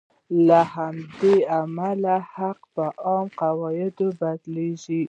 [0.47, 4.99] له همدې امله حقوق په عامو قاعدو بدلیږي.